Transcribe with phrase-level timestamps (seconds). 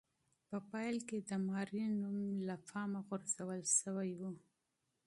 [0.49, 2.17] په پیل کې د ماري نوم
[2.47, 4.21] له پامه غورځول شوی و.